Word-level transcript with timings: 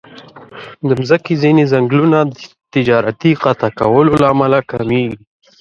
د 0.87 0.89
مځکې 0.99 1.33
ځینې 1.43 1.63
ځنګلونه 1.71 2.19
د 2.25 2.35
تجارتي 2.73 3.31
قطع 3.43 3.69
کولو 3.79 4.11
له 4.21 4.27
امله 4.33 4.57
کمېږي. 4.71 5.17